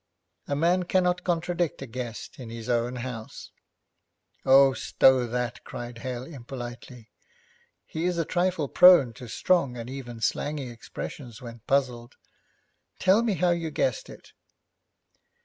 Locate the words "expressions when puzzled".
10.71-12.15